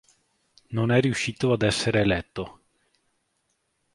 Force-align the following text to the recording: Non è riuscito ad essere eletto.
Non 0.69 0.89
è 0.89 0.99
riuscito 0.99 1.51
ad 1.51 1.61
essere 1.61 1.99
eletto. 1.99 2.63